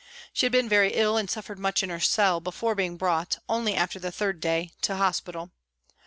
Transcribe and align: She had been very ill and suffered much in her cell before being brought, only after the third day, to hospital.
She 0.33 0.47
had 0.47 0.51
been 0.51 0.67
very 0.67 0.93
ill 0.95 1.15
and 1.15 1.29
suffered 1.29 1.59
much 1.59 1.83
in 1.83 1.91
her 1.91 1.99
cell 1.99 2.39
before 2.39 2.73
being 2.73 2.97
brought, 2.97 3.37
only 3.47 3.75
after 3.75 3.99
the 3.99 4.11
third 4.11 4.39
day, 4.41 4.71
to 4.81 4.95
hospital. 4.95 5.51